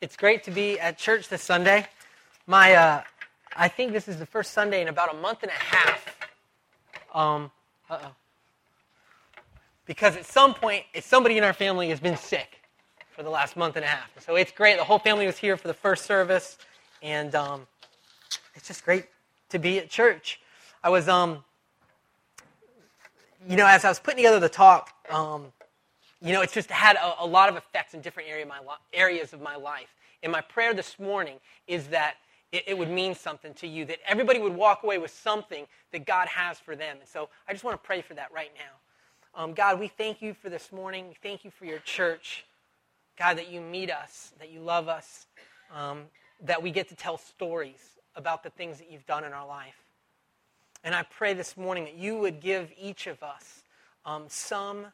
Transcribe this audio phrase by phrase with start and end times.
[0.00, 1.84] It's great to be at church this Sunday.
[2.46, 3.02] My, uh,
[3.56, 6.16] I think this is the first Sunday in about a month and a half.
[7.12, 7.50] Um,
[7.90, 8.12] uh-oh.
[9.86, 12.60] Because at some point, somebody in our family has been sick
[13.10, 14.08] for the last month and a half.
[14.24, 14.78] So it's great.
[14.78, 16.58] The whole family was here for the first service,
[17.02, 17.66] and um,
[18.54, 19.06] it's just great
[19.48, 20.40] to be at church.
[20.84, 21.42] I was, um,
[23.48, 25.46] you know, as I was putting together the talk, um,
[26.20, 28.58] you know, it's just had a, a lot of effects in different area of my
[28.92, 29.88] areas of my life.
[30.22, 32.16] And my prayer this morning is that
[32.50, 36.06] it, it, would mean something to you, that everybody would walk away with something that
[36.06, 36.96] God has for them.
[37.00, 39.42] And so I just want to pray for that right now.
[39.42, 41.08] Um, God, we thank you for this morning.
[41.08, 42.44] We thank you for your church.
[43.18, 45.26] God, that you meet us, that you love us,
[45.74, 46.04] um,
[46.42, 49.76] that we get to tell stories about the things that you've done in our life.
[50.84, 53.62] And I pray this morning that you would give each of us
[54.06, 54.86] um, some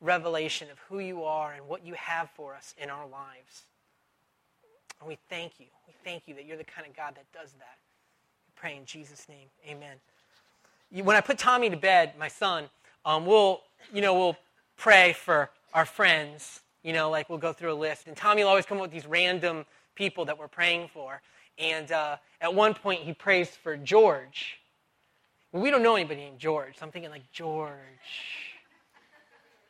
[0.00, 3.64] revelation of who you are and what you have for us in our lives.
[5.00, 5.66] And we thank you.
[5.86, 7.78] We thank you that you're the kind of God that does that.
[8.46, 9.48] We pray in Jesus' name.
[9.66, 9.96] Amen.
[11.04, 12.64] When I put Tommy to bed, my son,
[13.04, 14.36] um, we'll, you know, we'll
[14.76, 16.60] pray for our friends.
[16.82, 18.06] You know, like we'll go through a list.
[18.06, 21.20] And Tommy will always come up with these random people that we're praying for.
[21.58, 24.58] And uh, at one point, he prays for George.
[25.52, 26.78] We don't know anybody named George.
[26.78, 27.74] So I'm thinking, like, George.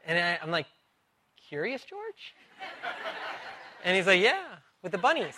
[0.07, 0.67] And I, I'm like,
[1.49, 2.35] Curious George?
[3.85, 4.45] And he's like, Yeah,
[4.83, 5.37] with the bunnies.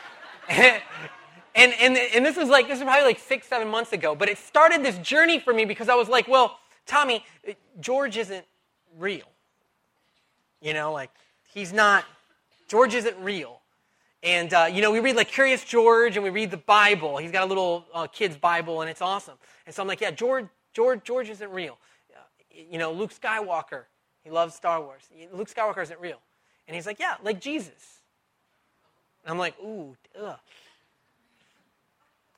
[0.48, 0.82] and,
[1.54, 4.14] and, and, this was like, this was probably like six, seven months ago.
[4.14, 7.24] But it started this journey for me because I was like, Well, Tommy,
[7.80, 8.44] George isn't
[8.98, 9.26] real.
[10.60, 11.10] You know, like,
[11.52, 12.04] he's not,
[12.68, 13.60] George isn't real.
[14.22, 17.18] And, uh, you know, we read like Curious George and we read the Bible.
[17.18, 19.36] He's got a little uh, kid's Bible and it's awesome.
[19.66, 21.78] And so I'm like, yeah, George, George, George isn't real
[22.70, 23.84] you know, Luke Skywalker,
[24.24, 25.02] he loves Star Wars.
[25.32, 26.20] Luke Skywalker isn't real.
[26.66, 28.00] And he's like, yeah, like Jesus.
[29.26, 30.38] And I'm like, ooh, ugh.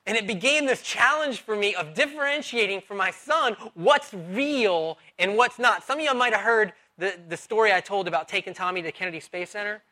[0.07, 5.37] And it became this challenge for me of differentiating for my son what's real and
[5.37, 5.83] what's not.
[5.83, 8.91] Some of you might have heard the, the story I told about taking Tommy to
[8.91, 9.83] Kennedy Space Center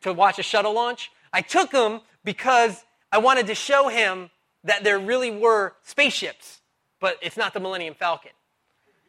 [0.00, 1.12] to watch a shuttle launch.
[1.32, 4.30] I took him because I wanted to show him
[4.64, 6.62] that there really were spaceships,
[7.00, 8.32] but it's not the Millennium Falcon.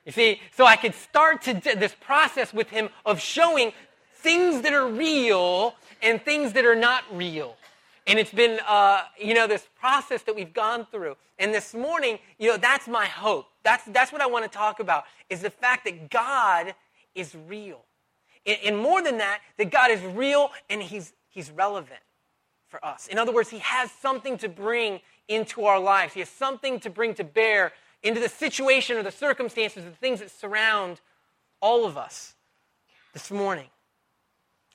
[0.06, 3.74] You see, so I could start to d- this process with him of showing
[4.22, 7.56] things that are real and things that are not real.
[8.08, 11.16] And it's been, uh, you know, this process that we've gone through.
[11.38, 13.48] And this morning, you know, that's my hope.
[13.64, 16.74] That's, that's what I want to talk about, is the fact that God
[17.14, 17.82] is real.
[18.46, 22.00] And, and more than that, that God is real and he's, he's relevant
[22.70, 23.08] for us.
[23.08, 26.14] In other words, he has something to bring into our lives.
[26.14, 27.72] He has something to bring to bear
[28.02, 31.02] into the situation or the circumstances, the things that surround
[31.62, 32.34] all of us
[33.14, 33.68] this morning.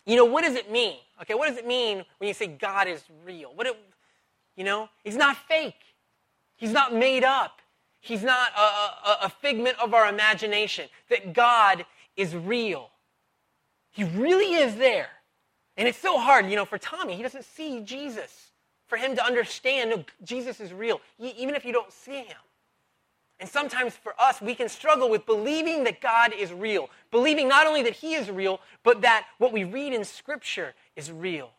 [0.06, 0.98] You know, what does it mean?
[1.22, 3.50] Okay, what does it mean when you say God is real?
[3.54, 3.76] What it,
[4.56, 5.74] you know, he's not fake.
[6.56, 7.60] He's not made up.
[8.00, 10.88] He's not a, a, a figment of our imagination.
[11.10, 11.84] That God
[12.16, 12.90] is real.
[13.90, 15.08] He really is there.
[15.76, 18.52] And it's so hard, you know, for Tommy, he doesn't see Jesus.
[18.86, 22.36] For him to understand, no, Jesus is real, even if you don't see him.
[23.38, 27.66] And sometimes for us, we can struggle with believing that God is real, believing not
[27.66, 31.50] only that He is real, but that what we read in Scripture is real.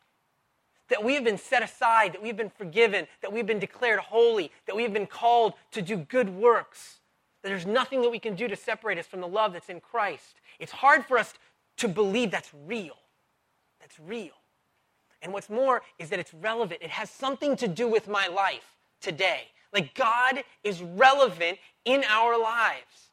[0.90, 4.00] That we have been set aside, that we have been forgiven, that we've been declared
[4.00, 7.00] holy, that we have been called to do good works,
[7.44, 9.80] that there's nothing that we can do to separate us from the love that's in
[9.80, 10.42] Christ.
[10.60, 11.34] It's hard for us
[11.78, 12.98] to believe that's real.
[13.80, 14.34] That's real.
[15.22, 16.82] And what's more is that it's relevant.
[16.82, 19.50] It has something to do with my life today.
[19.74, 23.12] Like God is relevant in our lives.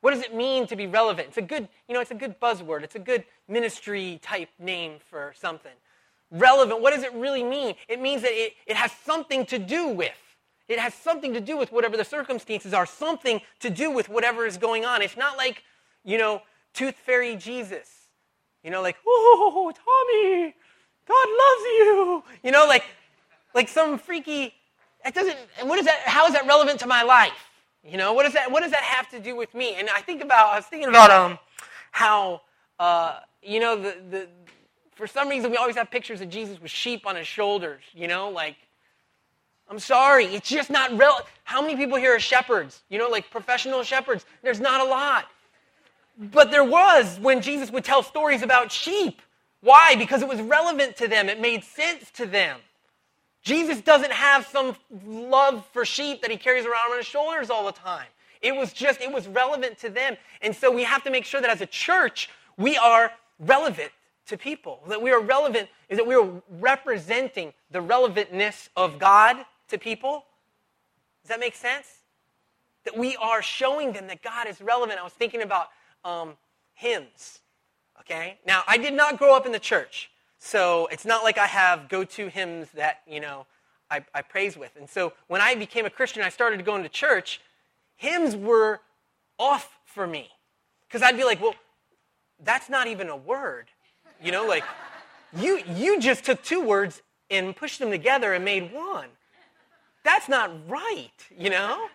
[0.00, 1.28] What does it mean to be relevant?
[1.28, 2.82] It's a good, you know, it's a good buzzword.
[2.82, 5.72] It's a good ministry type name for something.
[6.30, 7.74] Relevant, what does it really mean?
[7.88, 10.12] It means that it, it has something to do with.
[10.68, 14.46] It has something to do with whatever the circumstances are, something to do with whatever
[14.46, 15.00] is going on.
[15.00, 15.62] It's not like,
[16.04, 16.42] you know,
[16.74, 17.88] tooth fairy Jesus.
[18.62, 20.54] You know, like, oh, Tommy,
[21.06, 22.22] God loves you.
[22.44, 22.84] You know, like,
[23.54, 24.54] like some freaky
[25.08, 27.32] that doesn't, what is that, how is that relevant to my life?
[27.82, 29.74] You know, what does that, what does that have to do with me?
[29.76, 31.38] And I think about, I was thinking about um,
[31.92, 32.42] how,
[32.78, 34.28] uh, you know, the, the,
[34.94, 38.06] for some reason we always have pictures of Jesus with sheep on his shoulders, you
[38.06, 38.56] know, like,
[39.70, 41.14] I'm sorry, it's just not real.
[41.44, 42.82] How many people here are shepherds?
[42.90, 44.26] You know, like professional shepherds?
[44.42, 45.26] There's not a lot.
[46.18, 49.22] But there was when Jesus would tell stories about sheep.
[49.60, 49.94] Why?
[49.96, 52.58] Because it was relevant to them, it made sense to them.
[53.42, 54.76] Jesus doesn't have some
[55.06, 58.06] love for sheep that he carries around on his shoulders all the time.
[58.42, 60.16] It was just, it was relevant to them.
[60.42, 63.90] And so we have to make sure that as a church, we are relevant
[64.26, 64.80] to people.
[64.88, 66.28] That we are relevant is that we are
[66.60, 70.24] representing the relevantness of God to people.
[71.22, 71.86] Does that make sense?
[72.84, 74.98] That we are showing them that God is relevant.
[74.98, 75.68] I was thinking about
[76.04, 76.36] um,
[76.74, 77.40] hymns.
[78.00, 78.38] Okay?
[78.46, 81.88] Now, I did not grow up in the church, so it's not like I have
[81.88, 83.46] go to hymns that, you know,
[83.90, 84.76] I, I praise with.
[84.76, 87.40] And so when I became a Christian, I started going to church,
[87.96, 88.80] hymns were
[89.38, 90.28] off for me.
[90.86, 91.54] Because I'd be like, well,
[92.42, 93.66] that's not even a word.
[94.22, 94.64] You know, like,
[95.36, 99.08] you, you just took two words and pushed them together and made one.
[100.04, 101.88] That's not right, you know?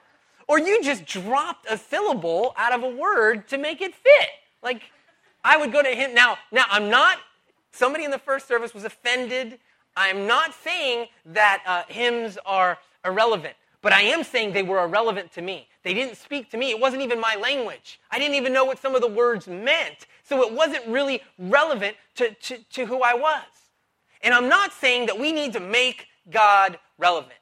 [0.48, 4.30] Or you just dropped a syllable out of a word to make it fit.
[4.62, 4.82] Like,
[5.44, 6.14] I would go to him.
[6.14, 7.18] Now, now I'm not,
[7.74, 9.60] somebody in the first service was offended.
[9.98, 15.34] I'm not saying that uh, hymns are irrelevant, but I am saying they were irrelevant
[15.34, 15.68] to me.
[15.84, 16.72] They didn't speak to me.
[16.72, 18.00] It wasn't even my language.
[18.10, 20.08] I didn't even know what some of the words meant.
[20.24, 23.44] So it wasn't really relevant to, to, to who I was.
[24.22, 27.34] And I'm not saying that we need to make God relevant,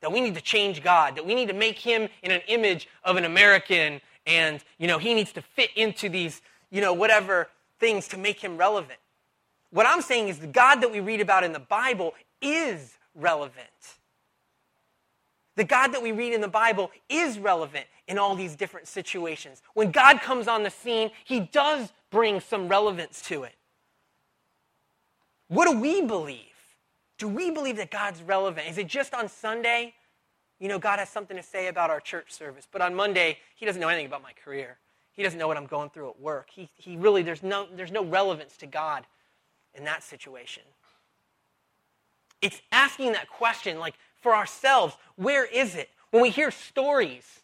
[0.00, 2.88] that we need to change God, that we need to make him in an image
[3.04, 6.40] of an American and, you know, he needs to fit into these,
[6.70, 7.48] you know, whatever
[7.78, 8.99] things to make him relevant.
[9.70, 13.68] What I'm saying is the God that we read about in the Bible is relevant.
[15.56, 19.62] The God that we read in the Bible is relevant in all these different situations.
[19.74, 23.54] When God comes on the scene, he does bring some relevance to it.
[25.48, 26.46] What do we believe?
[27.18, 28.68] Do we believe that God's relevant?
[28.68, 29.94] Is it just on Sunday?
[30.58, 33.66] You know, God has something to say about our church service, but on Monday, he
[33.66, 34.78] doesn't know anything about my career.
[35.12, 36.48] He doesn't know what I'm going through at work.
[36.50, 39.04] He, he really, there's no, there's no relevance to God
[39.74, 40.62] in that situation.
[42.42, 45.90] It's asking that question, like for ourselves, where is it?
[46.10, 47.40] When we hear stories,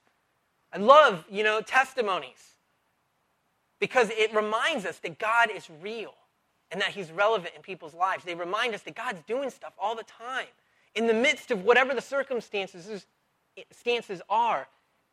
[0.72, 2.54] I love, you know, testimonies
[3.78, 6.14] because it reminds us that God is real
[6.70, 8.24] and that He's relevant in people's lives.
[8.24, 10.46] They remind us that God's doing stuff all the time.
[10.94, 13.06] In the midst of whatever the circumstances
[13.70, 14.66] stances are,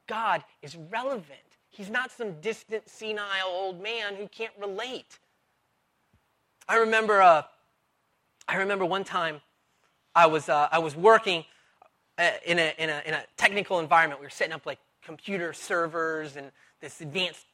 [0.07, 1.39] God is relevant.
[1.69, 5.19] He's not some distant, senile old man who can't relate.
[6.67, 7.43] I remember, uh,
[8.47, 9.41] I remember one time
[10.15, 11.43] I was, uh, I was working
[12.17, 14.21] uh, in a, in, a, in a technical environment.
[14.21, 17.45] We were setting up like computer servers and this advanced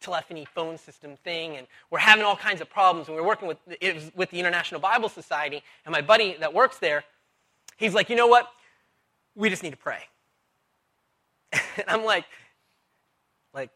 [0.00, 3.08] telephony phone system thing, and we're having all kinds of problems.
[3.08, 6.36] And we are working with, it was with the International Bible Society, and my buddy
[6.40, 7.04] that works there,
[7.76, 8.48] he's like, you know what?
[9.34, 10.00] We just need to pray.
[11.52, 12.24] and I'm like,
[13.52, 13.70] like,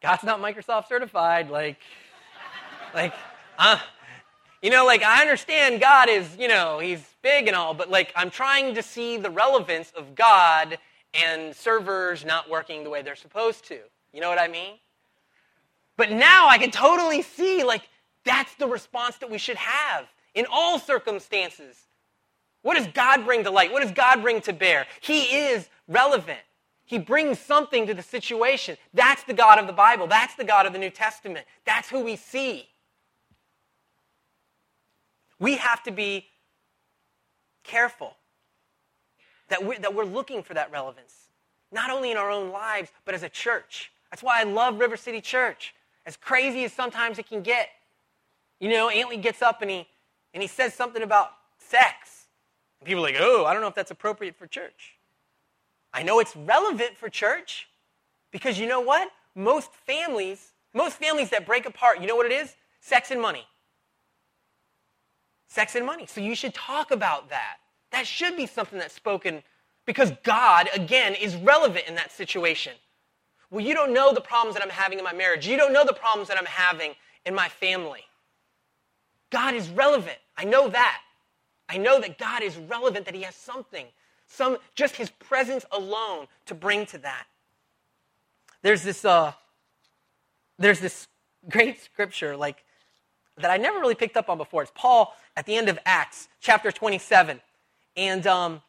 [0.00, 1.50] God's not Microsoft certified.
[1.50, 1.78] Like,
[2.94, 3.14] like,
[3.58, 3.78] uh,
[4.62, 8.12] you know, like I understand God is, you know, he's big and all, but like
[8.16, 10.78] I'm trying to see the relevance of God
[11.14, 13.78] and servers not working the way they're supposed to.
[14.12, 14.74] You know what I mean?
[15.96, 17.82] But now I can totally see like
[18.24, 21.76] that's the response that we should have in all circumstances.
[22.62, 23.72] What does God bring to light?
[23.72, 24.86] What does God bring to bear?
[25.00, 26.38] He is relevant.
[26.84, 28.76] He brings something to the situation.
[28.94, 30.06] That's the God of the Bible.
[30.06, 31.46] That's the God of the New Testament.
[31.64, 32.68] That's who we see.
[35.42, 36.26] We have to be
[37.64, 38.14] careful
[39.48, 41.26] that we're, that we're looking for that relevance,
[41.72, 43.90] not only in our own lives, but as a church.
[44.12, 45.74] That's why I love River City Church.
[46.06, 47.70] As crazy as sometimes it can get.
[48.60, 49.88] You know, Antley gets up and he,
[50.32, 52.26] and he says something about sex.
[52.78, 54.94] And people are like, oh, I don't know if that's appropriate for church.
[55.92, 57.68] I know it's relevant for church
[58.30, 59.10] because you know what?
[59.34, 62.54] Most families, most families that break apart, you know what it is?
[62.80, 63.44] Sex and money
[65.52, 66.06] sex and money.
[66.06, 67.56] So you should talk about that.
[67.90, 69.42] That should be something that's spoken
[69.84, 72.72] because God, again, is relevant in that situation.
[73.50, 75.46] Well, you don't know the problems that I'm having in my marriage.
[75.46, 76.92] You don't know the problems that I'm having
[77.26, 78.00] in my family.
[79.28, 80.16] God is relevant.
[80.38, 81.02] I know that.
[81.68, 83.86] I know that God is relevant, that He has something,
[84.26, 87.26] some just His presence alone to bring to that.
[88.62, 89.32] There's this, uh,
[90.58, 91.08] there's this
[91.50, 92.64] great scripture, like
[93.38, 94.62] that I never really picked up on before.
[94.62, 97.40] It's Paul at the end of Acts, chapter 27.
[97.96, 98.62] And um,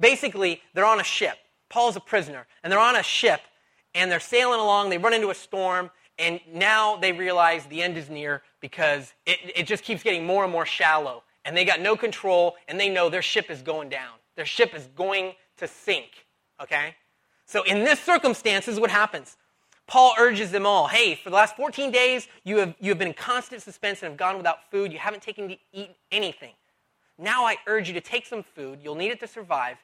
[0.00, 1.36] basically, they're on a ship.
[1.68, 3.40] Paul's a prisoner, and they're on a ship,
[3.94, 4.90] and they're sailing along.
[4.90, 9.38] They run into a storm, and now they realize the end is near because it,
[9.54, 11.24] it just keeps getting more and more shallow.
[11.44, 14.14] And they got no control, and they know their ship is going down.
[14.36, 16.26] Their ship is going to sink.
[16.62, 16.94] Okay?
[17.46, 19.36] So, in this circumstance, is what happens.
[19.88, 23.08] Paul urges them all hey, for the last 14 days, you have, you have been
[23.08, 24.92] in constant suspense and have gone without food.
[24.92, 26.52] You haven't taken to eat anything.
[27.18, 28.78] Now I urge you to take some food.
[28.82, 29.78] You'll need it to survive.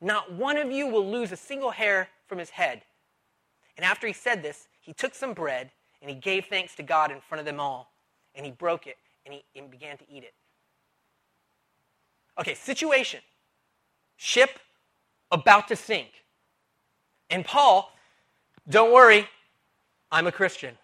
[0.00, 2.82] Not one of you will lose a single hair from his head.
[3.76, 7.10] And after he said this, he took some bread and he gave thanks to God
[7.10, 7.92] in front of them all.
[8.36, 10.34] and he broke it and he and began to eat it.
[12.38, 13.20] Okay, situation.
[14.16, 14.50] Ship
[15.32, 16.10] about to sink.
[17.28, 17.92] And Paul,
[18.68, 19.28] don't worry,
[20.12, 20.76] I'm a Christian.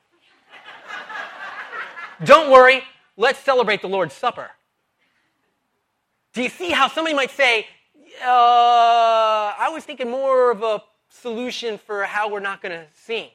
[2.24, 2.82] don't worry,
[3.16, 4.50] let's celebrate the Lord's Supper.
[6.32, 7.66] Do you see how somebody might say,
[8.22, 13.32] uh, I was thinking more of a solution for how we're not going to sink?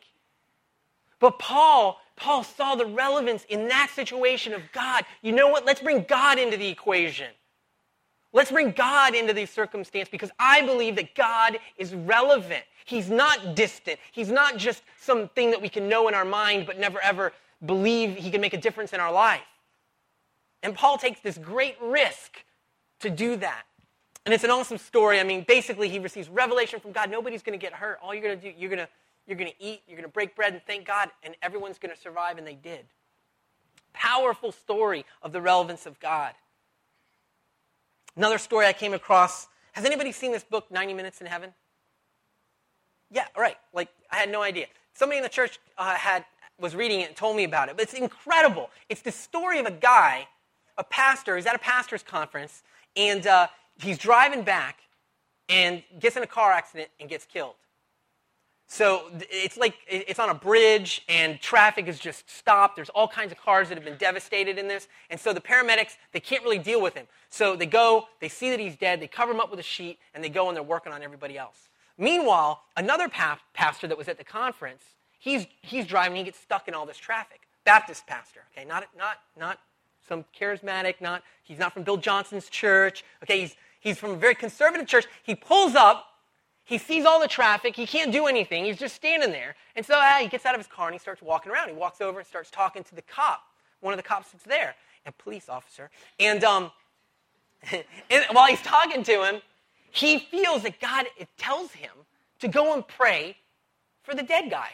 [1.19, 5.03] But Paul, Paul saw the relevance in that situation of God.
[5.21, 5.65] You know what?
[5.65, 7.29] Let's bring God into the equation.
[8.33, 12.63] Let's bring God into these circumstances because I believe that God is relevant.
[12.85, 13.99] He's not distant.
[14.11, 17.33] He's not just something that we can know in our mind but never ever
[17.65, 19.41] believe he can make a difference in our life.
[20.63, 22.43] And Paul takes this great risk
[22.99, 23.63] to do that.
[24.25, 25.19] And it's an awesome story.
[25.19, 27.09] I mean, basically, he receives revelation from God.
[27.09, 27.97] Nobody's going to get hurt.
[28.01, 28.87] All you're going to do, you're going to,
[29.25, 31.93] you're going to eat, you're going to break bread and thank God, and everyone's going
[31.93, 32.85] to survive, and they did.
[33.93, 36.33] Powerful story of the relevance of God.
[38.15, 39.47] Another story I came across.
[39.73, 41.53] Has anybody seen this book, 90 Minutes in Heaven?
[43.09, 43.57] Yeah, right.
[43.73, 44.67] Like, I had no idea.
[44.93, 46.25] Somebody in the church uh, had,
[46.59, 47.75] was reading it and told me about it.
[47.77, 48.69] But it's incredible.
[48.89, 50.27] It's the story of a guy,
[50.77, 52.63] a pastor, he's at a pastor's conference,
[52.95, 53.47] and uh,
[53.81, 54.79] he's driving back
[55.47, 57.55] and gets in a car accident and gets killed.
[58.71, 62.77] So it's like it's on a bridge and traffic is just stopped.
[62.77, 64.87] There's all kinds of cars that have been devastated in this.
[65.09, 67.05] And so the paramedics, they can't really deal with him.
[67.29, 69.99] So they go, they see that he's dead, they cover him up with a sheet,
[70.15, 71.67] and they go and they're working on everybody else.
[71.97, 74.83] Meanwhile, another pa- pastor that was at the conference,
[75.19, 77.41] he's, he's driving, he gets stuck in all this traffic.
[77.65, 79.59] Baptist pastor, okay, not, not, not
[80.07, 84.33] some charismatic, not, he's not from Bill Johnson's church, okay, he's, he's from a very
[84.33, 85.07] conservative church.
[85.23, 86.05] He pulls up
[86.63, 87.75] he sees all the traffic.
[87.75, 88.65] He can't do anything.
[88.65, 89.55] He's just standing there.
[89.75, 91.69] And so ah, he gets out of his car and he starts walking around.
[91.69, 93.41] He walks over and starts talking to the cop,
[93.79, 94.75] one of the cops that's there,
[95.05, 95.89] a police officer.
[96.19, 96.71] And, um,
[97.71, 99.41] and while he's talking to him,
[99.91, 101.05] he feels that God
[101.37, 101.91] tells him
[102.39, 103.35] to go and pray
[104.03, 104.69] for the dead guy.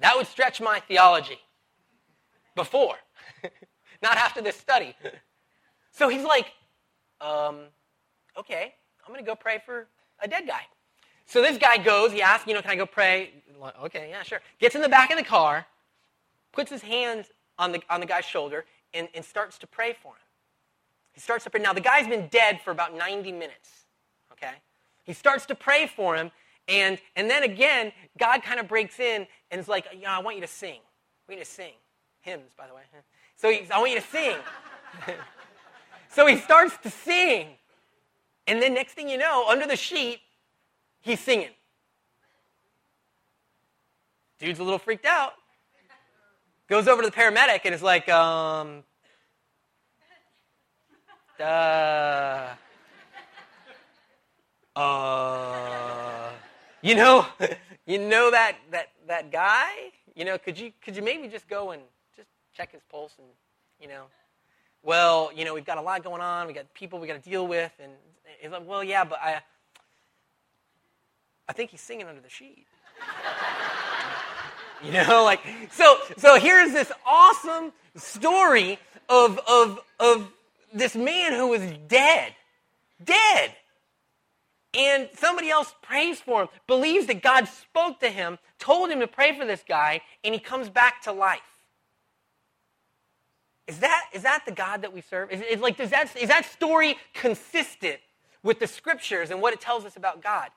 [0.00, 1.38] That would stretch my theology
[2.54, 2.96] before,
[4.02, 4.94] not after this study.
[5.92, 6.46] So he's like,
[7.20, 7.66] um,
[8.38, 8.74] okay,
[9.04, 9.86] I'm going to go pray for
[10.20, 10.62] a dead guy.
[11.26, 13.30] So this guy goes, he asks, you know, can I go pray?
[13.82, 14.40] Okay, yeah, sure.
[14.60, 15.66] Gets in the back of the car,
[16.52, 17.26] puts his hands
[17.58, 18.64] on the, on the guy's shoulder,
[18.94, 20.22] and, and starts to pray for him.
[21.12, 21.60] He starts to pray.
[21.60, 23.86] Now, the guy's been dead for about 90 minutes,
[24.32, 24.52] okay?
[25.04, 26.30] He starts to pray for him,
[26.68, 30.36] and, and then again, God kind of breaks in and is like, yeah, I want
[30.36, 30.80] you to sing.
[31.28, 31.72] Want you to sing.
[32.20, 32.82] Hymns, by the way.
[33.38, 34.36] So he, I want you to sing.
[36.10, 37.48] so he starts to sing.
[38.46, 40.20] And then next thing you know, under the sheet,
[41.00, 41.50] he's singing.
[44.38, 45.32] Dude's a little freaked out.
[46.68, 48.82] Goes over to the paramedic and is like, um,
[51.40, 52.48] uh,
[54.74, 56.30] uh,
[56.82, 57.26] you know,
[57.86, 59.70] you know that, that, that guy?
[60.14, 61.82] You know, could you, could you maybe just go and
[62.16, 63.28] just check his pulse and,
[63.80, 64.04] you know,
[64.82, 66.46] well, you know, we've got a lot going on.
[66.46, 67.92] We got people we got to deal with, and
[68.40, 69.40] he's like, well, yeah, but I,
[71.48, 72.66] I think he's singing under the sheet.
[74.84, 75.40] you know, like
[75.72, 75.98] so.
[76.16, 78.78] So here's this awesome story
[79.08, 80.30] of of of
[80.72, 82.34] this man who was dead,
[83.02, 83.54] dead,
[84.74, 89.06] and somebody else prays for him, believes that God spoke to him, told him to
[89.06, 91.40] pray for this guy, and he comes back to life.
[93.66, 95.30] Is that, is that the God that we serve?
[95.32, 97.98] Is, is, like, does that, is that story consistent
[98.42, 100.50] with the scriptures and what it tells us about God?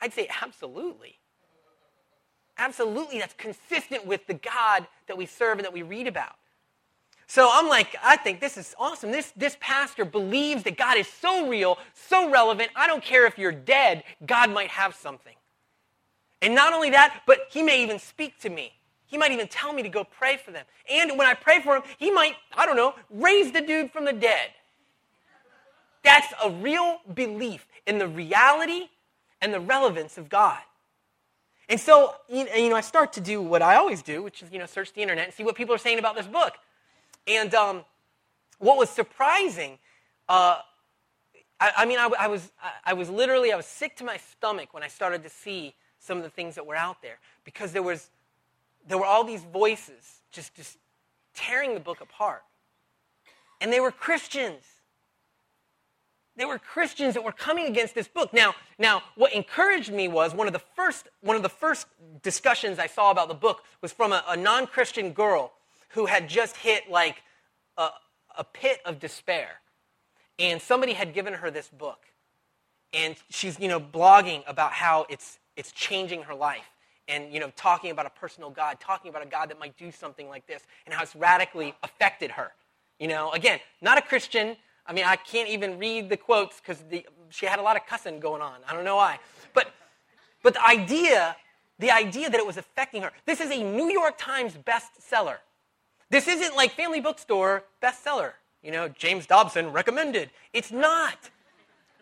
[0.00, 1.18] I'd say absolutely.
[2.58, 6.34] Absolutely, that's consistent with the God that we serve and that we read about.
[7.26, 9.10] So I'm like, I think this is awesome.
[9.10, 12.70] This, this pastor believes that God is so real, so relevant.
[12.76, 15.34] I don't care if you're dead, God might have something.
[16.42, 18.74] And not only that, but he may even speak to me.
[19.12, 20.64] He might even tell me to go pray for them.
[20.90, 24.06] And when I pray for him, he might, I don't know, raise the dude from
[24.06, 24.48] the dead.
[26.02, 28.88] That's a real belief in the reality
[29.42, 30.60] and the relevance of God.
[31.68, 34.58] And so, you know, I start to do what I always do, which is, you
[34.58, 36.54] know, search the internet and see what people are saying about this book.
[37.26, 37.84] And um,
[38.60, 39.78] what was surprising,
[40.26, 40.56] uh,
[41.60, 42.50] I, I, mean, I, I, was,
[42.82, 46.16] I was literally, I was sick to my stomach when I started to see some
[46.16, 48.08] of the things that were out there because there was
[48.86, 50.78] there were all these voices just, just
[51.34, 52.42] tearing the book apart.
[53.60, 54.64] And they were Christians.
[56.36, 58.32] They were Christians that were coming against this book.
[58.32, 61.86] Now, now, what encouraged me was one of the first one of the first
[62.22, 65.52] discussions I saw about the book was from a, a non-Christian girl
[65.90, 67.16] who had just hit like
[67.76, 67.88] a,
[68.38, 69.48] a pit of despair,
[70.38, 72.06] and somebody had given her this book,
[72.94, 76.70] and she's you know blogging about how it's it's changing her life,
[77.12, 79.90] and you know talking about a personal God, talking about a God that might do
[79.90, 82.52] something like this, and how it's radically affected her.
[82.98, 86.82] You know, again, not a Christian I mean, I can't even read the quotes because
[87.30, 88.56] she had a lot of cussing going on.
[88.68, 89.18] I don't know why.
[89.54, 89.72] But,
[90.42, 91.36] but the idea,
[91.78, 93.12] the idea that it was affecting her.
[93.24, 95.36] This is a New York Times bestseller.
[96.10, 98.32] This isn't like Family Bookstore bestseller.
[98.62, 100.30] You know, James Dobson recommended.
[100.52, 101.30] It's not.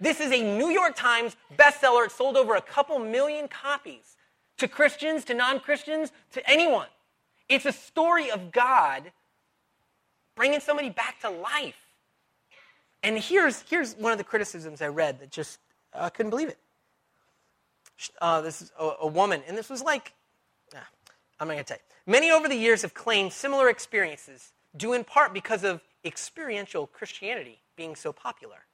[0.00, 2.06] This is a New York Times bestseller.
[2.06, 4.16] It sold over a couple million copies
[4.60, 6.86] to Christians, to non Christians, to anyone.
[7.48, 9.10] It's a story of God
[10.36, 11.76] bringing somebody back to life.
[13.02, 15.58] And here's, here's one of the criticisms I read that just,
[15.92, 16.58] I uh, couldn't believe it.
[18.20, 20.14] Uh, this is a, a, woman, and this was like,
[20.74, 20.86] ah,
[21.38, 22.12] I'm not going to tell you.
[22.12, 27.60] Many over the years have claimed similar experiences, due in part because of experiential Christianity
[27.76, 28.64] being so popular.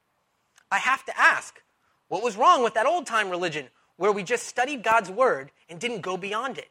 [0.71, 1.61] I have to ask,
[2.07, 3.67] what was wrong with that old time religion
[3.97, 6.69] where we just studied God's word and didn't go beyond it?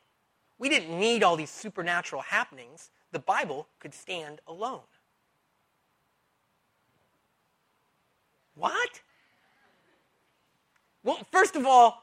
[0.59, 2.91] We didn't need all these supernatural happenings.
[3.13, 4.81] The Bible could stand alone.
[8.55, 9.03] What?
[11.05, 12.03] Well, first of all,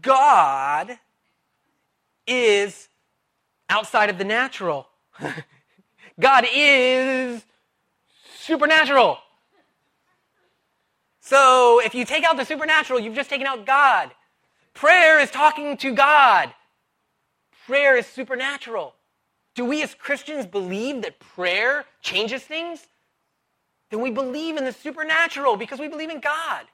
[0.00, 0.98] God
[2.26, 2.88] is
[3.68, 4.86] outside of the natural.
[6.20, 7.42] God is
[8.38, 9.18] supernatural.
[11.20, 14.10] So if you take out the supernatural, you've just taken out God.
[14.74, 16.52] Prayer is talking to God.
[17.66, 18.94] Prayer is supernatural.
[19.54, 22.86] Do we as Christians believe that prayer changes things?
[23.92, 26.64] then we believe in the supernatural because we believe in God.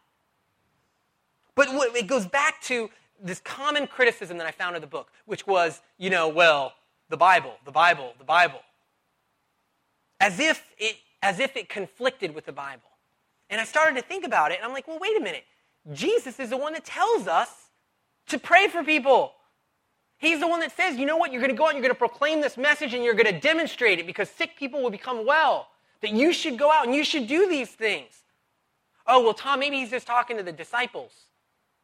[1.57, 2.89] But it goes back to
[3.21, 6.75] this common criticism that I found in the book, which was, you know, well,
[7.09, 8.61] the Bible, the Bible, the Bible.
[10.21, 12.83] As if it, as if it conflicted with the Bible.
[13.51, 15.43] And I started to think about it, and I'm like, well, wait a minute.
[15.93, 17.51] Jesus is the one that tells us
[18.29, 19.33] to pray for people.
[20.19, 21.83] He's the one that says, you know what, you're going to go out and you're
[21.83, 24.91] going to proclaim this message and you're going to demonstrate it because sick people will
[24.91, 25.69] become well
[26.01, 28.23] that you should go out and you should do these things.
[29.07, 31.13] Oh, well, Tom, maybe he's just talking to the disciples.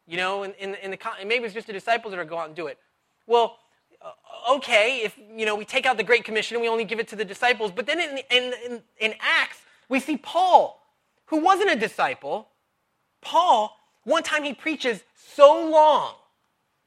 [0.07, 2.67] You know, in the, maybe it's just the disciples that are going out and do
[2.67, 2.77] it.
[3.25, 3.57] Well,
[4.01, 6.99] uh, okay, if, you know, we take out the Great Commission and we only give
[6.99, 7.71] it to the disciples.
[7.71, 9.57] But then in, in, in, in Acts,
[9.89, 10.79] we see Paul,
[11.25, 12.49] who wasn't a disciple.
[13.21, 16.13] Paul, one time he preaches so long,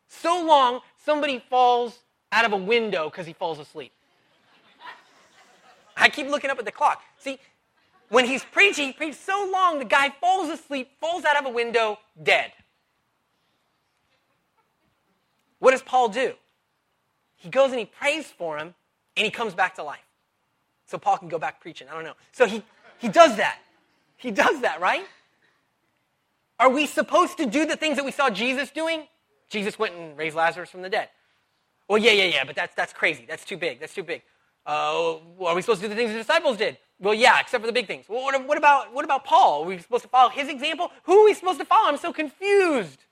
[0.09, 1.99] so long, somebody falls
[2.33, 3.93] out of a window because he falls asleep.
[5.97, 7.03] I keep looking up at the clock.
[7.19, 7.39] See,
[8.09, 11.51] when he's preaching, he preaches so long, the guy falls asleep, falls out of a
[11.51, 12.53] window, dead.
[15.59, 16.35] What does Paul do?
[17.37, 18.75] He goes and he prays for him,
[19.17, 19.99] and he comes back to life.
[20.87, 21.89] So Paul can go back preaching.
[21.91, 22.15] I don't know.
[22.33, 22.63] So he,
[22.99, 23.59] he does that.
[24.17, 25.05] He does that, right?
[26.59, 29.07] Are we supposed to do the things that we saw Jesus doing?
[29.49, 31.09] Jesus went and raised Lazarus from the dead.
[31.89, 33.25] Well, yeah, yeah, yeah, but that's, that's crazy.
[33.27, 33.81] That's too big.
[33.81, 34.23] That's too big.
[34.67, 36.77] Uh, are we supposed to do the things the disciples did?
[37.01, 38.07] Well, yeah, except for the big things.
[38.09, 39.63] Well, what, what, about, what about Paul?
[39.63, 40.91] Are we supposed to follow his example?
[41.05, 41.89] Who are we supposed to follow?
[41.89, 43.05] I'm so confused.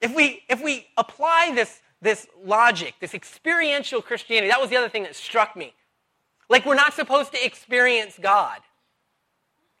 [0.00, 4.88] If we, if we apply this, this logic, this experiential Christianity, that was the other
[4.88, 5.74] thing that struck me.
[6.48, 8.58] Like we're not supposed to experience God.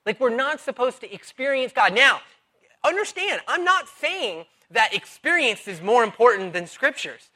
[0.06, 1.92] Like we're not supposed to experience God.
[1.92, 2.20] Now,
[2.84, 7.30] understand, I'm not saying that experience is more important than scriptures.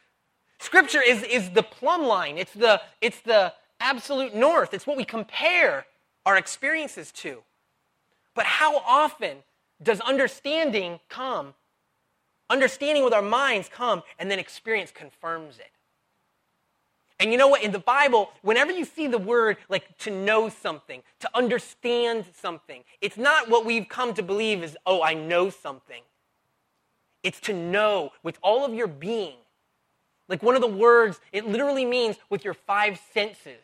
[0.58, 5.04] Scripture is, is the plumb line, it's the, it's the absolute north, it's what we
[5.04, 5.86] compare
[6.24, 7.42] our experiences to.
[8.34, 9.38] But how often
[9.82, 11.54] does understanding come?
[12.48, 15.70] Understanding with our minds come, and then experience confirms it.
[17.18, 17.62] And you know what?
[17.62, 22.84] In the Bible, whenever you see the word like to know something, to understand something,
[23.00, 26.02] it's not what we've come to believe is, oh, I know something.
[27.22, 29.36] It's to know with all of your being
[30.28, 33.62] like one of the words, it literally means with your five senses.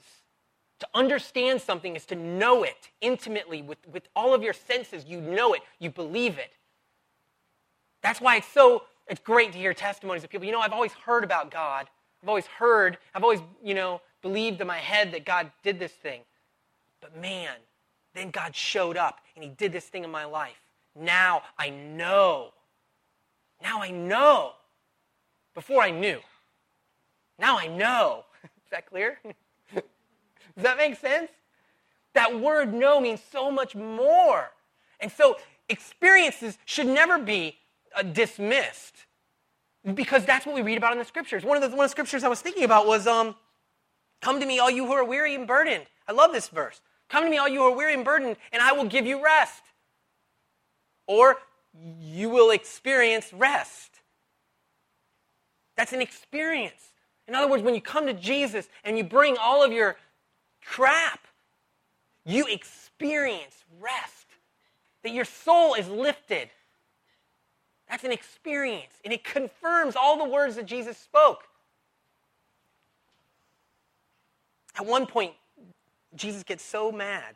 [0.80, 5.04] To understand something is to know it intimately with, with all of your senses.
[5.06, 6.56] You know it, you believe it.
[8.02, 10.46] That's why it's so it's great to hear testimonies of people.
[10.46, 11.88] You know, I've always heard about God.
[12.22, 15.92] I've always heard, I've always, you know, believed in my head that God did this
[15.92, 16.22] thing.
[17.00, 17.54] But man,
[18.14, 20.60] then God showed up and he did this thing in my life.
[20.94, 22.52] Now I know.
[23.62, 24.52] Now I know.
[25.54, 26.20] Before I knew.
[27.38, 28.24] Now I know.
[28.44, 29.18] Is that clear?
[29.74, 29.82] Does
[30.56, 31.30] that make sense?
[32.14, 34.50] That word know means so much more
[35.00, 35.36] And so
[35.68, 37.56] experiences should never be
[37.96, 39.06] uh, dismissed
[39.94, 41.44] because that's what we read about in the scriptures.
[41.44, 43.34] One of the, one of the scriptures I was thinking about was, um,
[44.22, 45.84] Come to me, all you who are weary and burdened.
[46.08, 46.80] I love this verse.
[47.08, 49.22] Come to me, all you who are weary and burdened, and I will give you
[49.22, 49.62] rest.
[51.06, 51.38] Or
[52.00, 53.90] you will experience rest.
[55.76, 56.92] That's an experience.
[57.26, 59.96] In other words, when you come to Jesus and you bring all of your
[60.64, 61.26] crap,
[62.24, 64.26] you experience rest.
[65.02, 66.48] That your soul is lifted.
[67.92, 71.42] That's an experience, and it confirms all the words that Jesus spoke.
[74.74, 75.34] At one point,
[76.14, 77.34] Jesus gets so mad.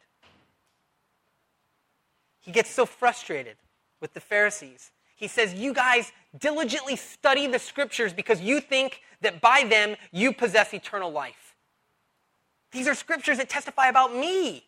[2.40, 3.58] He gets so frustrated
[4.00, 4.92] with the Pharisees.
[5.14, 10.32] He says, You guys diligently study the scriptures because you think that by them you
[10.32, 11.54] possess eternal life.
[12.72, 14.64] These are scriptures that testify about me,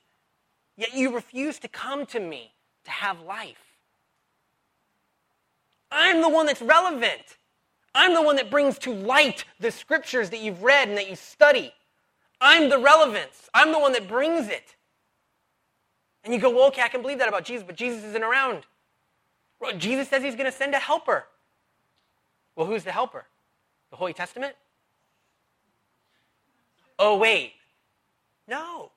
[0.77, 2.53] yet you refuse to come to me
[2.85, 3.68] to have life.
[5.91, 7.39] I'm the one that's relevant.
[7.95, 11.17] I'm the one that brings to light the scriptures that you've read and that you
[11.17, 11.73] study.
[12.41, 13.49] I'm the relevance.
[13.55, 14.77] I'm the one that brings it.
[16.25, 18.65] And you go, well, okay, I can believe that about Jesus, but Jesus isn't around.
[19.61, 21.25] Well, Jesus says he's going to send a helper.
[22.55, 23.25] Well, who's the helper?
[23.91, 24.55] The Holy Testament?
[26.99, 27.53] Oh, wait.
[28.47, 28.91] No.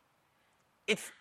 [0.87, 1.11] It's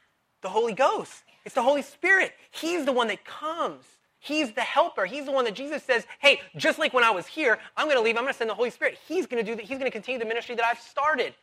[0.42, 1.22] the Holy Ghost.
[1.44, 2.33] It's the Holy Spirit.
[2.50, 3.85] He's the one that comes.
[4.22, 5.06] He's the helper.
[5.06, 7.96] He's the one that Jesus says, hey, just like when I was here, I'm going
[7.96, 8.16] to leave.
[8.16, 8.98] I'm going to send the Holy Spirit.
[9.09, 9.64] He's going to do that.
[9.64, 11.35] He's going to continue the ministry that I've started,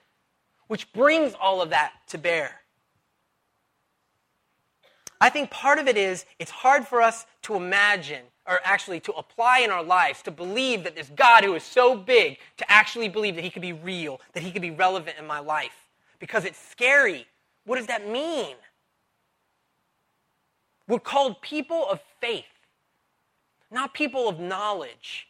[0.67, 2.61] which brings all of that to bear.
[5.19, 9.11] I think part of it is it's hard for us to imagine, or actually to
[9.13, 13.09] apply in our lives, to believe that this God who is so big, to actually
[13.09, 15.87] believe that he could be real, that he could be relevant in my life.
[16.19, 17.25] Because it's scary.
[17.65, 18.55] What does that mean?
[20.87, 22.45] We're called people of faith,
[23.71, 25.27] not people of knowledge.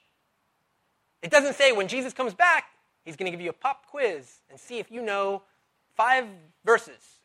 [1.22, 2.66] It doesn't say when Jesus comes back,
[3.04, 5.42] he's going to give you a pop quiz and see if you know
[5.96, 6.26] five
[6.64, 7.20] verses.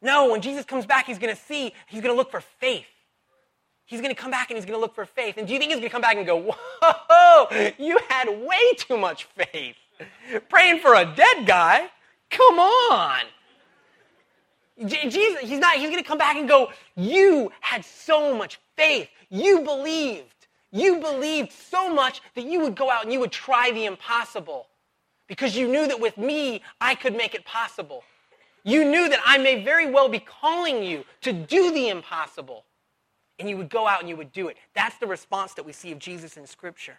[0.00, 2.86] No, when Jesus comes back, he's going to see, he's going to look for faith.
[3.84, 5.38] He's going to come back and he's going to look for faith.
[5.38, 8.74] And do you think he's going to come back and go, whoa, you had way
[8.76, 9.76] too much faith?
[10.48, 11.88] Praying for a dead guy?
[12.30, 13.20] Come on.
[14.86, 19.08] Jesus, he's not, he's going to come back and go, you had so much faith.
[19.28, 20.46] You believed.
[20.70, 24.66] You believed so much that you would go out and you would try the impossible
[25.26, 28.02] because you knew that with me, I could make it possible.
[28.64, 32.64] You knew that I may very well be calling you to do the impossible.
[33.38, 34.56] And you would go out and you would do it.
[34.74, 36.98] That's the response that we see of Jesus in Scripture.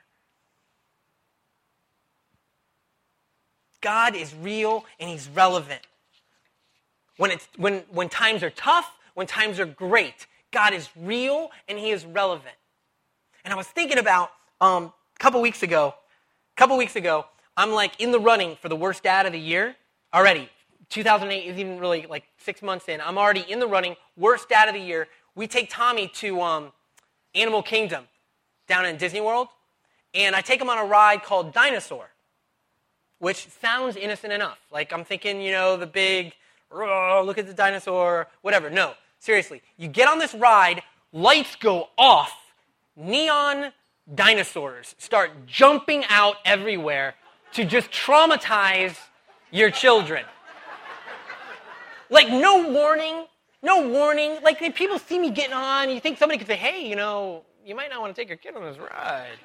[3.81, 5.81] God is real and He's relevant.
[7.17, 11.77] When, it's, when, when times are tough, when times are great, God is real and
[11.77, 12.55] He is relevant.
[13.43, 14.31] And I was thinking about
[14.61, 14.85] um,
[15.15, 15.93] a couple weeks ago,
[16.55, 19.39] a couple weeks ago, I'm like in the running for the worst dad of the
[19.39, 19.75] year
[20.13, 20.49] already.
[20.89, 22.99] 2008 is even really like six months in.
[23.01, 23.95] I'm already in the running.
[24.17, 25.07] Worst dad of the year.
[25.35, 26.71] We take Tommy to um,
[27.35, 28.05] Animal Kingdom
[28.67, 29.47] down in Disney World,
[30.13, 32.09] and I take him on a ride called Dinosaur,
[33.19, 34.59] which sounds innocent enough.
[34.71, 36.33] Like I'm thinking, you know, the big,
[36.73, 38.69] look at the dinosaur, whatever.
[38.69, 39.61] No, seriously.
[39.77, 40.81] You get on this ride,
[41.13, 42.33] lights go off,
[42.95, 43.71] neon
[44.15, 47.15] dinosaurs start jumping out everywhere
[47.53, 48.95] to just traumatize
[49.51, 50.25] your children.
[52.09, 53.25] Like, no warning.
[53.61, 54.37] No warning.
[54.41, 57.75] Like, people see me getting on, you think somebody could say, hey, you know, you
[57.75, 59.37] might not want to take your kid on this ride.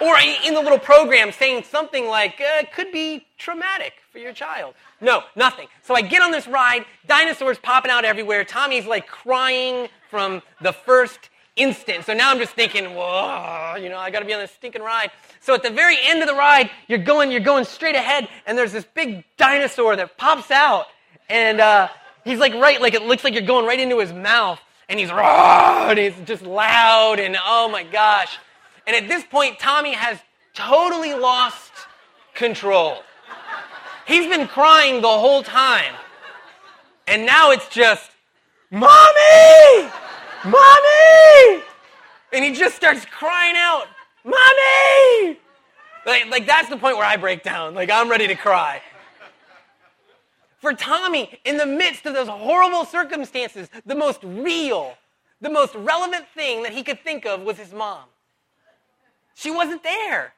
[0.00, 4.74] Or in the little program saying something like, uh, could be traumatic for your child.
[5.00, 5.68] No, nothing.
[5.82, 8.44] So I get on this ride, dinosaurs popping out everywhere.
[8.44, 12.04] Tommy's like crying from the first instant.
[12.04, 14.82] So now I'm just thinking, whoa, you know, I got to be on this stinking
[14.82, 15.10] ride.
[15.40, 18.56] So at the very end of the ride, you're going, you're going straight ahead, and
[18.56, 20.86] there's this big dinosaur that pops out,
[21.28, 21.88] and uh,
[22.24, 24.60] he's like right, like it looks like you're going right into his mouth.
[24.90, 28.38] And he's and he's just loud, and oh my gosh.
[28.88, 30.18] And at this point, Tommy has
[30.54, 31.72] totally lost
[32.34, 33.02] control.
[34.06, 35.92] He's been crying the whole time.
[37.06, 38.10] And now it's just,
[38.70, 39.90] Mommy!
[40.42, 41.62] Mommy!
[42.32, 43.88] And he just starts crying out,
[44.24, 45.38] Mommy!
[46.06, 47.74] Like, like that's the point where I break down.
[47.74, 48.80] Like I'm ready to cry.
[50.60, 54.94] For Tommy, in the midst of those horrible circumstances, the most real,
[55.42, 58.04] the most relevant thing that he could think of was his mom.
[59.38, 60.34] She wasn't there.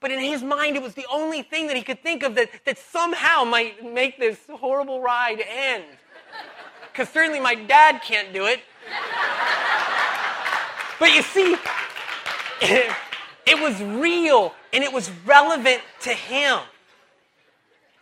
[0.00, 2.50] But in his mind, it was the only thing that he could think of that,
[2.66, 5.84] that somehow might make this horrible ride end.
[6.92, 8.60] because certainly my dad can't do it.
[11.00, 11.56] but you see,
[12.60, 12.92] it,
[13.46, 16.58] it was real and it was relevant to him.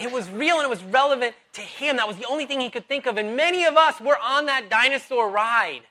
[0.01, 1.99] It was real and it was relevant to him.
[1.99, 3.17] That was the only thing he could think of.
[3.17, 5.83] And many of us were on that dinosaur ride.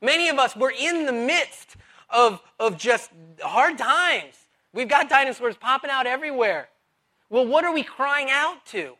[0.00, 1.76] Many of us were in the midst
[2.10, 4.34] of, of just hard times.
[4.72, 6.68] We've got dinosaurs popping out everywhere.
[7.30, 8.94] Well, what are we crying out to?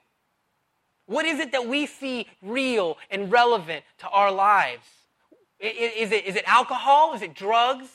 [1.07, 4.87] What is it that we see real and relevant to our lives?
[5.61, 7.15] Is it, is it alcohol?
[7.15, 7.89] Is it drugs?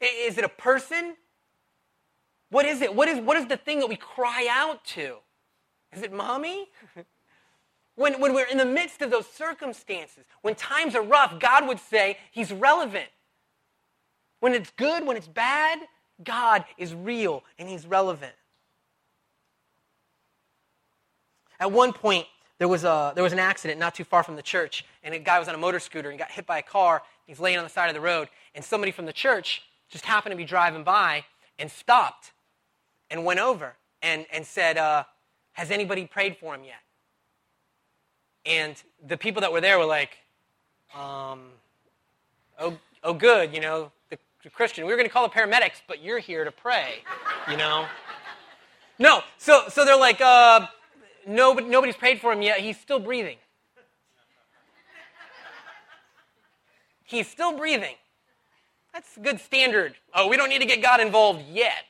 [0.00, 1.16] Is it a person?
[2.50, 2.94] What is it?
[2.94, 5.16] What is, what is the thing that we cry out to?
[5.92, 6.68] Is it mommy?
[7.94, 11.78] when, when we're in the midst of those circumstances, when times are rough, God would
[11.78, 13.08] say He's relevant.
[14.42, 15.78] When it's good, when it's bad,
[16.24, 18.32] God is real and He's relevant.
[21.60, 22.26] At one point,
[22.58, 25.20] there was, a, there was an accident not too far from the church, and a
[25.20, 27.02] guy was on a motor scooter and got hit by a car.
[27.24, 30.32] He's laying on the side of the road, and somebody from the church just happened
[30.32, 31.24] to be driving by
[31.60, 32.32] and stopped
[33.12, 35.04] and went over and, and said, uh,
[35.52, 36.82] Has anybody prayed for him yet?
[38.44, 38.74] And
[39.06, 40.18] the people that were there were like,
[40.96, 41.42] um,
[42.58, 43.92] oh, oh, good, you know,
[44.50, 44.84] Christian.
[44.84, 47.02] We were going to call the paramedics, but you're here to pray,
[47.50, 47.86] you know?
[48.98, 50.66] No, so, so they're like, uh,
[51.26, 52.60] nobody, nobody's prayed for him yet.
[52.60, 53.36] He's still breathing.
[57.04, 57.94] He's still breathing.
[58.92, 59.94] That's a good standard.
[60.14, 61.84] Oh, we don't need to get God involved yet.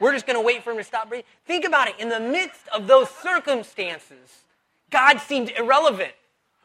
[0.00, 1.26] We're just going to wait for him to stop breathing.
[1.46, 1.94] Think about it.
[1.98, 4.44] In the midst of those circumstances,
[4.90, 6.12] God seemed irrelevant.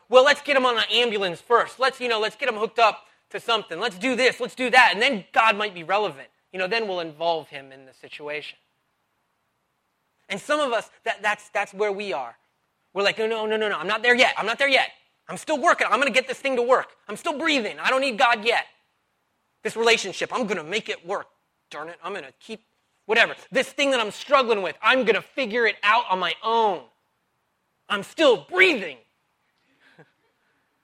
[0.09, 1.79] Well, let's get him on an ambulance first.
[1.79, 3.79] Let's, you know, let's get him hooked up to something.
[3.79, 4.39] Let's do this.
[4.39, 4.91] Let's do that.
[4.93, 6.29] And then God might be relevant.
[6.51, 8.57] You know, then we'll involve him in the situation.
[10.29, 12.35] And some of us, that, that's, that's where we are.
[12.93, 14.33] We're like, no, no, no, no, no, I'm not there yet.
[14.37, 14.89] I'm not there yet.
[15.27, 15.87] I'm still working.
[15.89, 16.87] I'm going to get this thing to work.
[17.07, 17.77] I'm still breathing.
[17.79, 18.65] I don't need God yet.
[19.63, 21.27] This relationship, I'm going to make it work.
[21.71, 21.97] Darn it.
[22.03, 22.61] I'm going to keep
[23.05, 23.35] whatever.
[23.51, 26.81] This thing that I'm struggling with, I'm going to figure it out on my own.
[27.89, 28.97] I'm still breathing.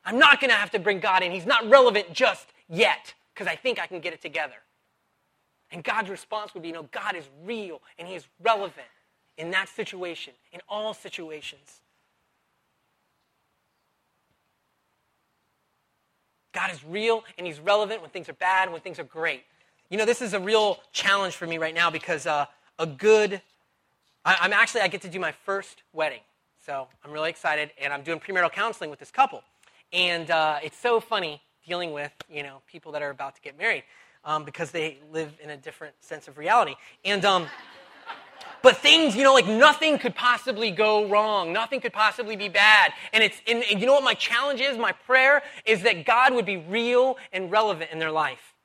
[0.05, 1.31] I'm not going to have to bring God in.
[1.31, 4.55] He's not relevant just yet because I think I can get it together.
[5.71, 8.87] And God's response would be no, God is real and He is relevant
[9.37, 11.81] in that situation, in all situations.
[16.53, 19.43] God is real and He's relevant when things are bad and when things are great.
[19.89, 22.45] You know, this is a real challenge for me right now because uh,
[22.77, 23.41] a good,
[24.25, 26.21] I, am actually, I get to do my first wedding.
[26.65, 29.43] So I'm really excited and I'm doing premarital counseling with this couple.
[29.91, 33.57] And uh, it's so funny dealing with, you know, people that are about to get
[33.57, 33.83] married
[34.23, 36.75] um, because they live in a different sense of reality.
[37.05, 37.47] And, um,
[38.61, 41.53] but things, you know, like nothing could possibly go wrong.
[41.53, 42.91] Nothing could possibly be bad.
[43.13, 44.77] And it's, and, and you know what my challenge is?
[44.77, 48.55] My prayer is that God would be real and relevant in their life.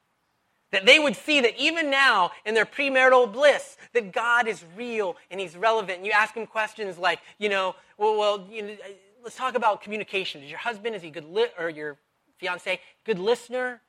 [0.72, 5.16] That they would see that even now in their premarital bliss, that God is real
[5.30, 5.98] and He's relevant.
[5.98, 8.76] And you ask them questions like, you know, well, well you know,
[9.24, 10.42] let's talk about communication.
[10.42, 11.96] Is your husband, is he good, li- or your
[12.38, 13.80] fiance, good listener?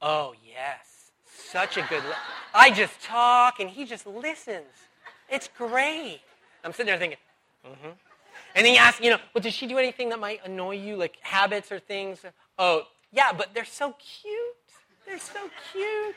[0.00, 1.10] Oh, yes.
[1.26, 2.02] Such a good,
[2.54, 4.66] I just talk and he just listens.
[5.28, 6.20] It's great.
[6.64, 7.18] I'm sitting there thinking,
[7.66, 7.90] mm-hmm.
[8.54, 10.96] And then you ask, you know, well, does she do anything that might annoy you,
[10.96, 12.24] like habits or things?
[12.58, 14.36] Oh, yeah, but they're so cute.
[15.06, 16.16] They're so cute.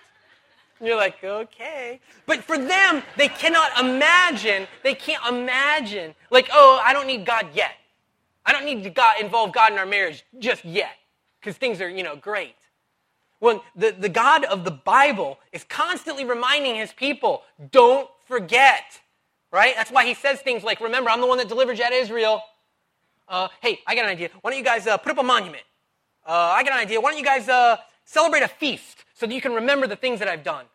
[0.79, 1.99] And you're like, okay.
[2.25, 7.47] But for them, they cannot imagine, they can't imagine, like, oh, I don't need God
[7.53, 7.71] yet.
[8.45, 10.95] I don't need to God, involve God in our marriage just yet,
[11.39, 12.55] because things are, you know, great.
[13.39, 19.01] When the, the God of the Bible is constantly reminding his people, don't forget
[19.53, 19.75] right?
[19.77, 21.99] That's why he says things like, remember, I'm the one that delivered you out of
[21.99, 22.41] Israel.
[23.29, 24.29] Uh, hey, I got an idea.
[24.41, 25.63] Why don't you guys uh, put up a monument?
[26.27, 26.99] Uh, I got an idea.
[26.99, 30.19] Why don't you guys uh, celebrate a feast so that you can remember the things
[30.19, 30.65] that I've done?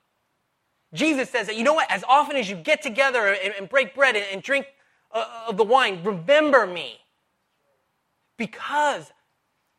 [0.94, 1.90] Jesus says that, you know what?
[1.90, 4.66] As often as you get together and, and break bread and, and drink
[5.10, 7.00] uh, of the wine, remember me.
[8.38, 9.12] Because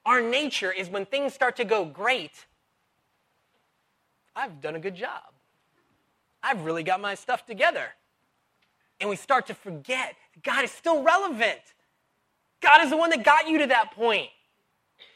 [0.05, 2.45] our nature is when things start to go great,
[4.35, 5.23] I've done a good job.
[6.43, 7.87] I've really got my stuff together
[8.99, 11.59] and we start to forget God is still relevant.
[12.61, 14.29] God is the one that got you to that point.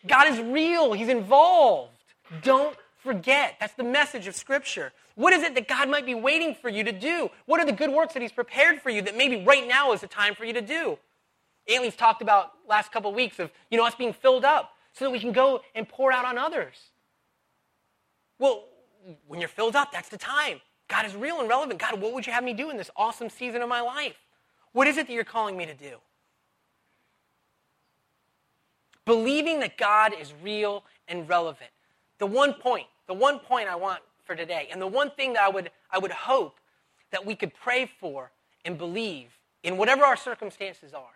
[0.08, 1.91] God is real, He's involved.
[2.41, 3.56] Don't forget.
[3.60, 4.91] That's the message of Scripture.
[5.15, 7.29] What is it that God might be waiting for you to do?
[7.45, 10.01] What are the good works that He's prepared for you that maybe right now is
[10.01, 10.97] the time for you to do?
[11.67, 15.06] Antley's talked about last couple of weeks of you know us being filled up so
[15.06, 16.76] that we can go and pour out on others.
[18.39, 18.65] Well,
[19.28, 20.62] when you're filled up, that's the time.
[20.88, 21.80] God is real and relevant.
[21.80, 24.17] God, what would you have me do in this awesome season of my life?
[24.73, 25.97] What is it that you're calling me to do?
[29.06, 31.69] believing that God is real and relevant.
[32.19, 35.43] The one point, the one point I want for today, and the one thing that
[35.43, 36.60] I would, I would hope
[37.12, 38.32] that we could pray for
[38.65, 39.30] and believe
[39.63, 41.12] in whatever our circumstances are.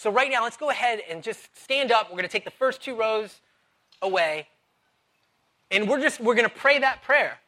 [0.00, 2.06] So, right now, let's go ahead and just stand up.
[2.06, 3.38] We're going to take the first two rows
[4.00, 4.48] away,
[5.70, 7.38] and we're just we're going to pray that prayer.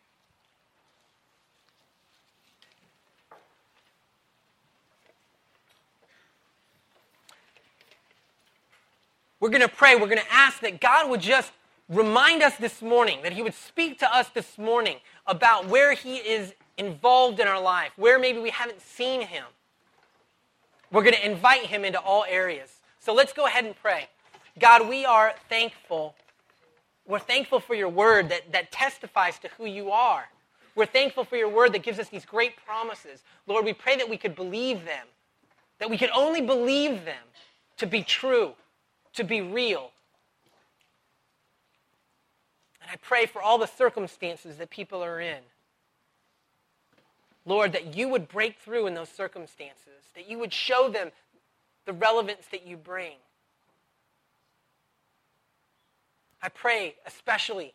[9.40, 9.94] We're going to pray.
[9.94, 11.52] We're going to ask that God would just
[11.88, 16.16] remind us this morning, that He would speak to us this morning about where He
[16.16, 19.44] is involved in our life, where maybe we haven't seen Him.
[20.92, 22.70] We're going to invite Him into all areas.
[23.00, 24.09] So let's go ahead and pray.
[24.59, 26.14] God, we are thankful.
[27.07, 30.28] We're thankful for your word that, that testifies to who you are.
[30.74, 33.22] We're thankful for your word that gives us these great promises.
[33.46, 35.07] Lord, we pray that we could believe them,
[35.78, 37.24] that we could only believe them
[37.78, 38.55] to be true
[39.14, 39.90] to be real.
[42.81, 45.38] And I pray for all the circumstances that people are in.
[47.44, 51.11] Lord, that you would break through in those circumstances, that you would show them
[51.85, 53.16] the relevance that you bring.
[56.40, 57.74] I pray especially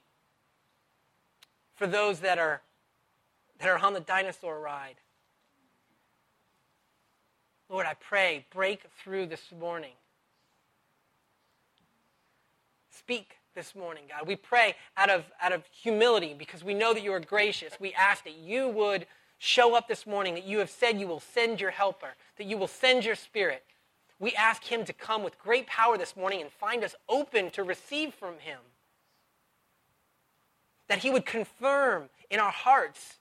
[1.76, 2.62] for those that are,
[3.60, 4.96] that are on the dinosaur ride.
[7.70, 9.94] Lord, I pray, break through this morning
[13.08, 14.28] speak this morning, God.
[14.28, 17.74] We pray out of, out of humility because we know that you are gracious.
[17.80, 21.20] We ask that you would show up this morning, that you have said you will
[21.20, 23.64] send your helper, that you will send your spirit.
[24.20, 27.64] We ask him to come with great power this morning and find us open to
[27.64, 28.60] receive from him.
[30.88, 33.18] That he would confirm in our hearts,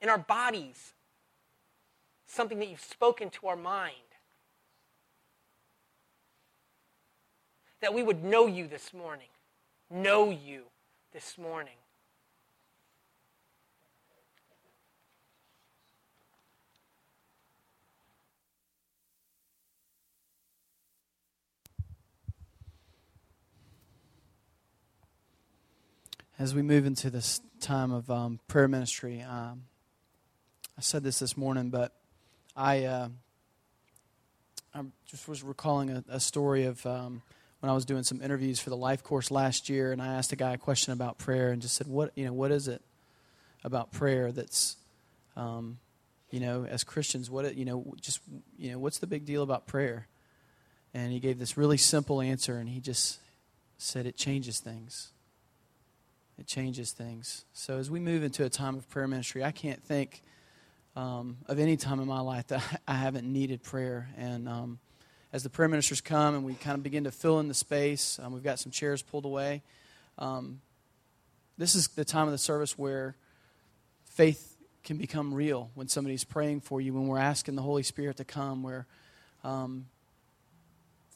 [0.00, 0.94] in our bodies,
[2.26, 3.94] something that you've spoken to our mind.
[7.82, 9.26] that we would know you this morning.
[9.90, 10.62] Know you
[11.12, 11.74] this morning.
[26.42, 29.62] As we move into this time of um, prayer ministry, um,
[30.76, 31.94] I said this this morning, but
[32.56, 33.08] I, uh,
[34.74, 37.22] I just was recalling a, a story of um,
[37.60, 40.32] when I was doing some interviews for the life course last year, and I asked
[40.32, 42.32] a guy a question about prayer, and just said, "What you know?
[42.32, 42.82] What is it
[43.62, 44.74] about prayer that's,
[45.36, 45.78] um,
[46.32, 48.18] you know, as Christians, what you know, just
[48.58, 50.08] you know, what's the big deal about prayer?"
[50.92, 53.20] And he gave this really simple answer, and he just
[53.78, 55.12] said, "It changes things.
[56.42, 59.80] It changes things." So as we move into a time of prayer ministry, I can't
[59.80, 60.22] think
[60.96, 64.80] um, of any time in my life that I haven't needed prayer, and um,
[65.32, 68.18] as the prayer ministers come and we kind of begin to fill in the space,
[68.20, 69.62] um, we've got some chairs pulled away.
[70.18, 70.60] Um,
[71.58, 73.14] this is the time of the service where
[74.04, 78.16] faith can become real when somebody's praying for you, when we're asking the Holy Spirit
[78.16, 78.88] to come, where
[79.44, 79.86] um,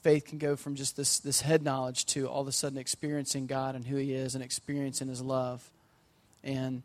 [0.06, 3.48] faith can go from just this, this head knowledge to all of a sudden experiencing
[3.48, 5.68] God and who He is and experiencing His love.
[6.44, 6.84] And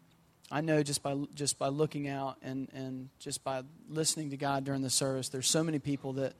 [0.50, 4.64] I know just by just by looking out and, and just by listening to God
[4.64, 6.34] during the service, there's so many people that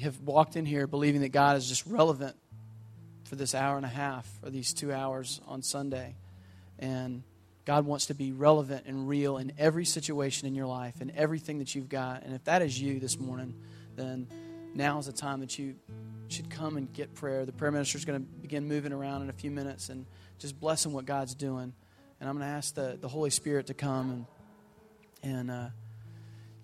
[0.00, 2.34] have walked in here believing that God is just relevant
[3.22, 6.16] for this hour and a half or these two hours on Sunday.
[6.80, 7.22] And
[7.66, 11.60] God wants to be relevant and real in every situation in your life and everything
[11.60, 12.24] that you've got.
[12.24, 13.54] And if that is you this morning,
[13.94, 14.26] then
[14.74, 15.74] now is the time that you
[16.28, 17.44] should come and get prayer.
[17.44, 20.06] The prayer minister is going to begin moving around in a few minutes and
[20.38, 21.72] just blessing what God's doing.
[22.20, 24.26] And I'm going to ask the, the Holy Spirit to come
[25.22, 25.68] and, and uh,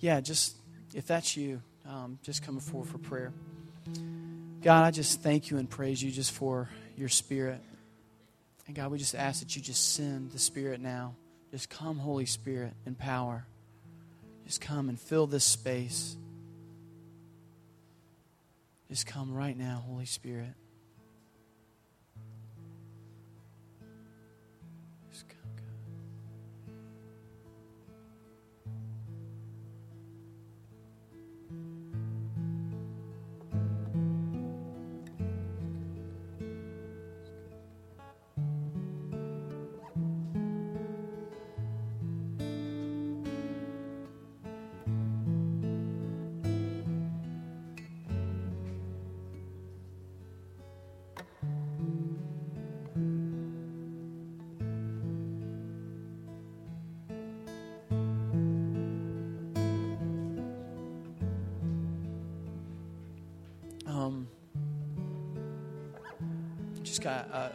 [0.01, 0.57] yeah, just
[0.95, 3.33] if that's you, um, just coming forward for prayer.
[4.63, 7.61] God, I just thank you and praise you just for your spirit.
[8.69, 11.15] And God, we just ask that you just send the Spirit now.
[11.51, 13.47] Just come, Holy Spirit, in power.
[14.45, 16.17] Just come and fill this space.
[18.89, 20.55] Just come right now, Holy Spirit.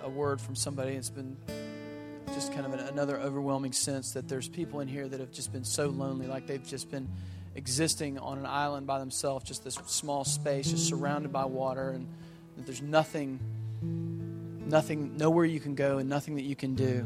[0.03, 0.93] A, word from somebody.
[0.93, 1.37] It's been
[2.33, 5.51] just kind of an, another overwhelming sense that there's people in here that have just
[5.51, 7.07] been so lonely, like they've just been
[7.55, 12.07] existing on an island by themselves, just this small space, just surrounded by water, and
[12.57, 13.39] that there's nothing,
[14.67, 17.01] nothing, nowhere you can go, and nothing that you can do.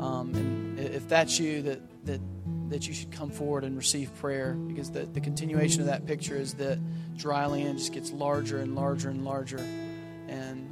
[0.00, 2.20] Um, and if that's you, that that
[2.68, 6.36] that you should come forward and receive prayer, because the, the continuation of that picture
[6.36, 6.78] is that
[7.18, 9.58] dry land just gets larger and larger and larger,
[10.28, 10.71] and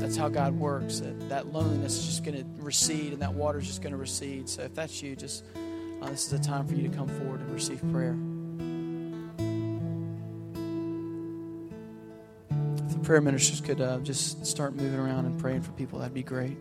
[0.00, 1.00] that's how God works.
[1.00, 3.98] That, that loneliness is just going to recede, and that water is just going to
[3.98, 4.48] recede.
[4.48, 5.44] So if that's you, just
[6.02, 8.16] uh, this is a time for you to come forward and receive prayer.
[12.86, 16.14] If the prayer ministers could uh, just start moving around and praying for people, that'd
[16.14, 16.56] be great.